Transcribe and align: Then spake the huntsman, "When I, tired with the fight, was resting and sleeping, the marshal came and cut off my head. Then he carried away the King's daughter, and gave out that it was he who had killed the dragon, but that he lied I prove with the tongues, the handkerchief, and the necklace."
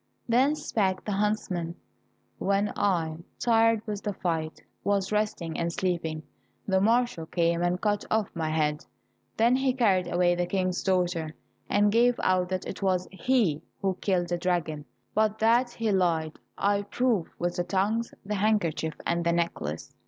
Then 0.27 0.55
spake 0.55 1.05
the 1.05 1.11
huntsman, 1.11 1.75
"When 2.39 2.73
I, 2.75 3.17
tired 3.37 3.85
with 3.85 4.01
the 4.01 4.13
fight, 4.15 4.63
was 4.83 5.11
resting 5.11 5.59
and 5.59 5.71
sleeping, 5.71 6.23
the 6.67 6.81
marshal 6.81 7.27
came 7.27 7.61
and 7.61 7.79
cut 7.79 8.03
off 8.09 8.27
my 8.35 8.49
head. 8.49 8.83
Then 9.37 9.55
he 9.55 9.73
carried 9.73 10.11
away 10.11 10.33
the 10.33 10.47
King's 10.47 10.81
daughter, 10.81 11.35
and 11.69 11.91
gave 11.91 12.19
out 12.23 12.49
that 12.49 12.65
it 12.65 12.81
was 12.81 13.07
he 13.11 13.61
who 13.79 13.89
had 13.93 14.01
killed 14.01 14.29
the 14.29 14.39
dragon, 14.39 14.85
but 15.13 15.37
that 15.37 15.69
he 15.69 15.91
lied 15.91 16.39
I 16.57 16.81
prove 16.81 17.29
with 17.37 17.57
the 17.57 17.63
tongues, 17.63 18.11
the 18.25 18.33
handkerchief, 18.33 18.95
and 19.05 19.23
the 19.23 19.31
necklace." 19.33 19.93